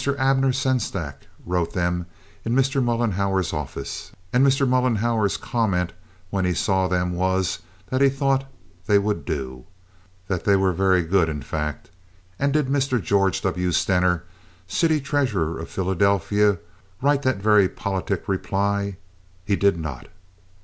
Abner 0.17 0.51
Sengstack 0.51 1.27
wrote 1.45 1.73
them 1.73 2.07
in 2.43 2.55
Mr. 2.55 2.83
Mollenhauer's 2.83 3.53
office, 3.53 4.11
and 4.33 4.43
Mr. 4.43 4.67
Mollenhauer's 4.67 5.37
comment 5.37 5.93
when 6.31 6.43
he 6.43 6.55
saw 6.55 6.87
them 6.87 7.13
was 7.13 7.59
that 7.91 8.01
he 8.01 8.09
thought 8.09 8.49
they 8.87 8.97
would 8.97 9.25
do—that 9.25 10.43
they 10.43 10.55
were 10.55 10.73
very 10.73 11.03
good, 11.03 11.29
in 11.29 11.43
fact. 11.43 11.91
And 12.39 12.51
did 12.51 12.65
Mr. 12.65 12.99
George 12.99 13.43
W. 13.43 13.71
Stener, 13.71 14.23
city 14.65 14.99
treasurer 15.01 15.59
of 15.59 15.69
Philadelphia, 15.69 16.57
write 16.99 17.21
that 17.21 17.37
very 17.37 17.69
politic 17.69 18.27
reply? 18.27 18.97
He 19.45 19.55
did 19.55 19.77
not. 19.79 20.07